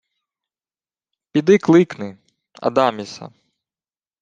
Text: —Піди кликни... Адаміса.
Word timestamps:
—Піди 1.31 1.57
кликни... 1.57 2.17
Адаміса. 2.53 3.33